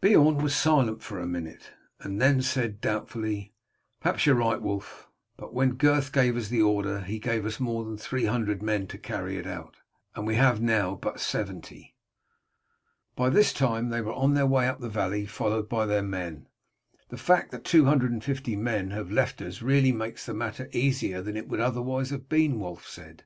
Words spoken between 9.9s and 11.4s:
and we have now but